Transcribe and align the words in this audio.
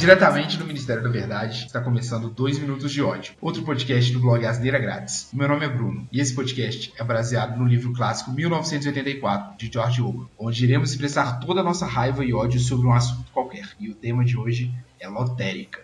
Diretamente 0.00 0.56
do 0.56 0.64
Ministério 0.64 1.02
da 1.02 1.10
Verdade, 1.10 1.66
está 1.66 1.78
começando 1.78 2.30
2 2.30 2.58
Minutos 2.58 2.90
de 2.90 3.02
Ódio, 3.02 3.34
outro 3.38 3.62
podcast 3.62 4.10
do 4.10 4.18
blog 4.18 4.42
Asneira 4.46 4.78
Grátis. 4.78 5.28
Meu 5.30 5.46
nome 5.46 5.66
é 5.66 5.68
Bruno 5.68 6.08
e 6.10 6.18
esse 6.18 6.34
podcast 6.34 6.90
é 6.98 7.04
baseado 7.04 7.58
no 7.58 7.66
livro 7.66 7.92
clássico 7.92 8.30
1984 8.30 9.58
de 9.58 9.70
George 9.70 10.00
Orwell, 10.00 10.30
onde 10.38 10.64
iremos 10.64 10.92
expressar 10.92 11.38
toda 11.40 11.60
a 11.60 11.62
nossa 11.62 11.84
raiva 11.84 12.24
e 12.24 12.32
ódio 12.32 12.58
sobre 12.58 12.86
um 12.86 12.94
assunto 12.94 13.30
qualquer. 13.30 13.68
E 13.78 13.90
o 13.90 13.94
tema 13.94 14.24
de 14.24 14.38
hoje 14.38 14.72
é 14.98 15.06
lotérica. 15.06 15.80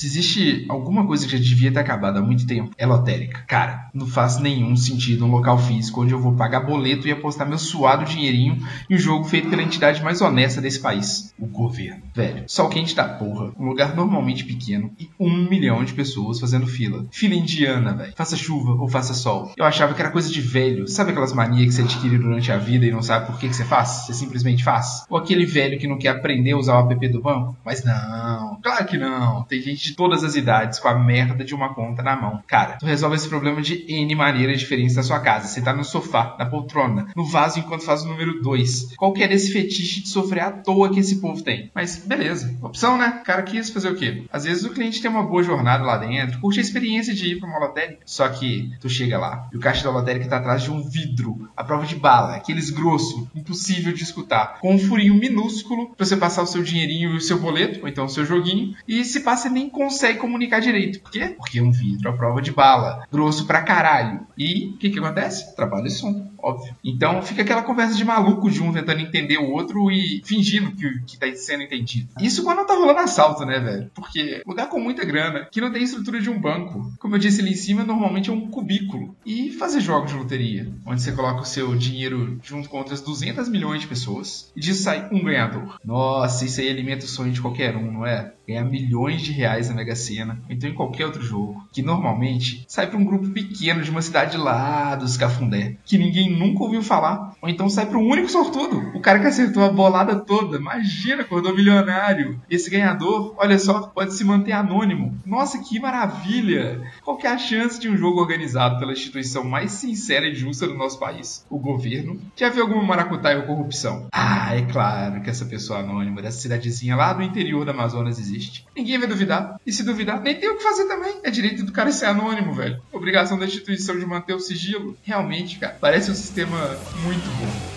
Se 0.00 0.06
existe 0.06 0.64
alguma 0.66 1.06
coisa 1.06 1.26
que 1.26 1.32
já 1.32 1.38
devia 1.38 1.70
ter 1.70 1.80
acabado 1.80 2.16
há 2.16 2.22
muito 2.22 2.46
tempo, 2.46 2.70
é 2.78 2.86
lotérica. 2.86 3.44
Cara, 3.46 3.90
não 3.92 4.06
faz 4.06 4.40
nenhum 4.40 4.74
sentido 4.74 5.26
um 5.26 5.30
local 5.30 5.58
físico 5.58 6.00
onde 6.00 6.14
eu 6.14 6.18
vou 6.18 6.32
pagar 6.32 6.60
boleto 6.60 7.06
e 7.06 7.12
apostar 7.12 7.46
meu 7.46 7.58
suado 7.58 8.06
dinheirinho 8.06 8.56
em 8.88 8.94
um 8.94 8.98
jogo 8.98 9.24
feito 9.24 9.50
pela 9.50 9.62
entidade 9.62 10.02
mais 10.02 10.22
honesta 10.22 10.58
desse 10.58 10.80
país, 10.80 11.34
o 11.38 11.46
governo. 11.46 12.04
Velho, 12.14 12.44
sol 12.46 12.70
quente 12.70 12.96
da 12.96 13.04
porra, 13.04 13.52
um 13.58 13.66
lugar 13.66 13.94
normalmente 13.94 14.42
pequeno 14.42 14.90
e 14.98 15.10
um 15.20 15.46
milhão 15.46 15.84
de 15.84 15.92
pessoas 15.92 16.40
fazendo 16.40 16.66
fila. 16.66 17.04
Fila 17.10 17.34
indiana, 17.34 17.92
velho. 17.92 18.14
Faça 18.16 18.38
chuva 18.38 18.72
ou 18.80 18.88
faça 18.88 19.12
sol. 19.12 19.52
Eu 19.54 19.66
achava 19.66 19.92
que 19.92 20.00
era 20.00 20.10
coisa 20.10 20.30
de 20.30 20.40
velho. 20.40 20.88
Sabe 20.88 21.10
aquelas 21.10 21.34
manias 21.34 21.66
que 21.66 21.72
você 21.74 21.82
adquire 21.82 22.16
durante 22.16 22.50
a 22.50 22.56
vida 22.56 22.86
e 22.86 22.90
não 22.90 23.02
sabe 23.02 23.26
por 23.26 23.38
que, 23.38 23.50
que 23.50 23.54
você 23.54 23.66
faz? 23.66 24.06
Você 24.06 24.14
simplesmente 24.14 24.64
faz? 24.64 25.04
Ou 25.10 25.18
aquele 25.18 25.44
velho 25.44 25.78
que 25.78 25.86
não 25.86 25.98
quer 25.98 26.08
aprender 26.08 26.52
a 26.52 26.56
usar 26.56 26.82
o 26.82 26.90
app 26.90 27.08
do 27.08 27.20
banco? 27.20 27.54
Mas 27.62 27.84
não, 27.84 28.58
claro 28.62 28.86
que 28.86 28.96
não. 28.96 29.42
Tem 29.42 29.60
gente 29.60 29.89
de 29.90 29.96
todas 29.96 30.22
as 30.22 30.36
idades 30.36 30.78
com 30.78 30.88
a 30.88 30.98
merda 30.98 31.44
de 31.44 31.54
uma 31.54 31.74
conta 31.74 32.02
na 32.02 32.16
mão. 32.16 32.42
Cara, 32.46 32.76
tu 32.78 32.86
resolve 32.86 33.16
esse 33.16 33.28
problema 33.28 33.60
de 33.60 33.84
N 33.88 34.14
maneiras 34.14 34.60
diferentes 34.60 34.96
na 34.96 35.02
sua 35.02 35.20
casa. 35.20 35.48
Você 35.48 35.60
tá 35.60 35.72
no 35.72 35.84
sofá, 35.84 36.36
na 36.38 36.46
poltrona, 36.46 37.08
no 37.16 37.24
vaso 37.24 37.58
enquanto 37.58 37.84
faz 37.84 38.02
o 38.02 38.08
número 38.08 38.40
2. 38.40 38.94
Qual 38.96 39.12
que 39.12 39.22
é 39.22 39.28
desse 39.28 39.52
fetiche 39.52 40.02
de 40.02 40.08
sofrer 40.08 40.42
à 40.42 40.50
toa 40.50 40.90
que 40.90 41.00
esse 41.00 41.20
povo 41.20 41.42
tem? 41.42 41.70
Mas 41.74 41.96
beleza, 41.96 42.56
opção, 42.62 42.96
né? 42.96 43.18
O 43.20 43.24
cara 43.24 43.42
quis 43.42 43.70
fazer 43.70 43.90
o 43.90 43.96
quê? 43.96 44.24
Às 44.32 44.44
vezes 44.44 44.64
o 44.64 44.70
cliente 44.70 45.02
tem 45.02 45.10
uma 45.10 45.22
boa 45.22 45.42
jornada 45.42 45.84
lá 45.84 45.96
dentro, 45.96 46.40
curte 46.40 46.60
a 46.60 46.62
experiência 46.62 47.14
de 47.14 47.32
ir 47.32 47.40
pra 47.40 47.48
uma 47.48 47.58
lotérica. 47.58 48.00
Só 48.04 48.28
que 48.28 48.70
tu 48.80 48.88
chega 48.88 49.18
lá 49.18 49.48
e 49.52 49.56
o 49.56 49.60
caixa 49.60 49.84
da 49.84 49.90
lotérica 49.90 50.28
tá 50.28 50.36
atrás 50.36 50.62
de 50.62 50.70
um 50.70 50.82
vidro, 50.82 51.48
a 51.56 51.64
prova 51.64 51.86
de 51.86 51.96
bala, 51.96 52.36
aqueles 52.36 52.70
grosso, 52.70 53.28
impossível 53.34 53.92
de 53.92 54.02
escutar, 54.02 54.58
com 54.60 54.74
um 54.74 54.78
furinho 54.78 55.14
minúsculo 55.14 55.90
pra 55.96 56.06
você 56.06 56.16
passar 56.16 56.42
o 56.42 56.46
seu 56.46 56.62
dinheirinho 56.62 57.12
e 57.12 57.16
o 57.16 57.20
seu 57.20 57.38
boleto, 57.38 57.80
ou 57.82 57.88
então 57.88 58.04
o 58.04 58.08
seu 58.08 58.24
joguinho, 58.24 58.74
e 58.86 59.04
se 59.04 59.20
passa 59.20 59.48
nem 59.48 59.68
consegue 59.80 60.18
comunicar 60.18 60.60
direito. 60.60 61.00
Por 61.00 61.10
quê? 61.10 61.34
Porque 61.38 61.58
é 61.58 61.62
um 61.62 61.70
vidro 61.70 62.10
à 62.10 62.12
prova 62.12 62.42
de 62.42 62.52
bala, 62.52 63.06
grosso 63.10 63.46
pra 63.46 63.62
caralho. 63.62 64.26
E 64.36 64.66
o 64.74 64.76
que 64.76 64.90
que 64.90 64.98
acontece? 64.98 65.56
Trabalho 65.56 65.86
e 65.86 65.90
som, 65.90 66.30
óbvio. 66.38 66.74
Então 66.84 67.22
fica 67.22 67.40
aquela 67.40 67.62
conversa 67.62 67.94
de 67.94 68.04
maluco 68.04 68.50
de 68.50 68.62
um 68.62 68.74
tentando 68.74 69.00
entender 69.00 69.38
o 69.38 69.50
outro 69.50 69.90
e 69.90 70.20
fingindo 70.22 70.72
que, 70.72 71.00
que 71.06 71.18
tá 71.18 71.26
sendo 71.34 71.62
entendido. 71.62 72.08
Isso 72.20 72.44
quando 72.44 72.66
tá 72.66 72.74
rolando 72.74 72.98
assalto, 72.98 73.46
né, 73.46 73.58
velho? 73.58 73.90
Porque 73.94 74.42
lugar 74.46 74.68
com 74.68 74.78
muita 74.78 75.02
grana, 75.02 75.48
que 75.50 75.62
não 75.62 75.72
tem 75.72 75.82
estrutura 75.82 76.20
de 76.20 76.28
um 76.28 76.38
banco. 76.38 76.92
Como 76.98 77.14
eu 77.14 77.18
disse 77.18 77.40
ali 77.40 77.52
em 77.52 77.56
cima, 77.56 77.82
normalmente 77.82 78.28
é 78.28 78.32
um 78.34 78.50
cubículo. 78.50 79.16
E 79.24 79.50
fazer 79.52 79.80
jogos 79.80 80.10
de 80.10 80.18
loteria, 80.18 80.70
onde 80.84 81.00
você 81.00 81.12
coloca 81.12 81.40
o 81.40 81.46
seu 81.46 81.74
dinheiro 81.74 82.38
junto 82.42 82.68
com 82.68 82.76
outras 82.76 83.00
200 83.00 83.48
milhões 83.48 83.80
de 83.80 83.86
pessoas 83.86 84.52
e 84.54 84.60
disso 84.60 84.82
sai 84.82 85.08
um 85.10 85.24
ganhador. 85.24 85.78
Nossa, 85.82 86.44
isso 86.44 86.60
aí 86.60 86.68
alimenta 86.68 87.06
o 87.06 87.08
sonho 87.08 87.32
de 87.32 87.40
qualquer 87.40 87.76
um, 87.76 87.90
não 87.90 88.06
é? 88.06 88.32
Ganhar 88.46 88.64
milhões 88.64 89.22
de 89.22 89.32
reais 89.32 89.69
na 89.70 89.76
Mega 89.76 89.96
Sena, 89.96 90.40
ou 90.48 90.54
então 90.54 90.68
em 90.68 90.74
qualquer 90.74 91.06
outro 91.06 91.22
jogo, 91.22 91.64
que 91.72 91.82
normalmente 91.82 92.64
sai 92.68 92.86
para 92.86 92.98
um 92.98 93.04
grupo 93.04 93.28
pequeno 93.30 93.82
de 93.82 93.90
uma 93.90 94.02
cidade 94.02 94.36
lá 94.36 94.94
dos 94.96 95.16
Cafundé, 95.16 95.76
que 95.84 95.98
ninguém 95.98 96.30
nunca 96.30 96.62
ouviu 96.62 96.82
falar, 96.82 97.34
ou 97.40 97.48
então 97.48 97.68
sai 97.68 97.86
para 97.86 97.98
um 97.98 98.08
único 98.08 98.30
sortudo, 98.30 98.90
o 98.94 99.00
cara 99.00 99.18
que 99.18 99.26
acertou 99.26 99.64
a 99.64 99.72
bolada 99.72 100.16
toda, 100.16 100.56
imagina, 100.56 101.22
acordou 101.22 101.54
milionário. 101.54 102.40
Esse 102.50 102.70
ganhador, 102.70 103.34
olha 103.38 103.58
só, 103.58 103.82
pode 103.82 104.14
se 104.14 104.24
manter 104.24 104.52
anônimo. 104.52 105.18
Nossa, 105.24 105.58
que 105.58 105.80
maravilha! 105.80 106.80
Qual 107.02 107.16
que 107.16 107.26
é 107.26 107.30
a 107.30 107.38
chance 107.38 107.78
de 107.80 107.88
um 107.88 107.96
jogo 107.96 108.20
organizado 108.20 108.78
pela 108.78 108.92
instituição 108.92 109.44
mais 109.44 109.72
sincera 109.72 110.26
e 110.26 110.34
justa 110.34 110.66
do 110.66 110.74
nosso 110.74 110.98
país, 110.98 111.44
o 111.48 111.58
governo, 111.58 112.20
já 112.36 112.48
viu 112.48 112.62
alguma 112.62 112.82
maracutaia 112.82 113.38
ou 113.38 113.44
corrupção? 113.44 114.08
Ah, 114.12 114.56
é 114.56 114.62
claro 114.62 115.22
que 115.22 115.30
essa 115.30 115.44
pessoa 115.44 115.80
anônima 115.80 116.22
dessa 116.22 116.40
cidadezinha 116.40 116.96
lá 116.96 117.12
do 117.12 117.22
interior 117.22 117.64
do 117.64 117.70
Amazonas 117.70 118.18
existe. 118.18 118.66
Ninguém 118.76 118.98
vai 118.98 119.08
duvidar. 119.08 119.49
E 119.66 119.72
se 119.72 119.82
duvidar, 119.82 120.20
nem 120.20 120.38
tem 120.38 120.48
o 120.48 120.56
que 120.56 120.62
fazer 120.62 120.86
também. 120.86 121.20
É 121.22 121.30
direito 121.30 121.64
do 121.64 121.72
cara 121.72 121.92
ser 121.92 122.06
anônimo, 122.06 122.52
velho. 122.52 122.80
Obrigação 122.92 123.38
da 123.38 123.46
instituição 123.46 123.98
de 123.98 124.06
manter 124.06 124.34
o 124.34 124.40
sigilo. 124.40 124.96
Realmente, 125.02 125.58
cara, 125.58 125.76
parece 125.80 126.10
um 126.10 126.14
sistema 126.14 126.76
muito 127.04 127.28
bom. 127.38 127.69